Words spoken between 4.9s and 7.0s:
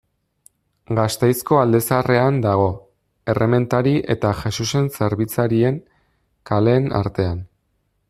Zerbitzarien kaleen